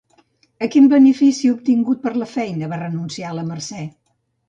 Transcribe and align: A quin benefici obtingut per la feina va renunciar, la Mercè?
A 0.67 0.69
quin 0.75 0.87
benefici 0.93 1.53
obtingut 1.57 2.03
per 2.07 2.17
la 2.25 2.31
feina 2.35 2.73
va 2.75 2.83
renunciar, 2.83 3.39
la 3.41 3.49
Mercè? 3.55 3.89